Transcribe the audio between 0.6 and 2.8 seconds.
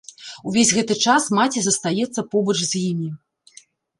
гэты час маці застаецца побач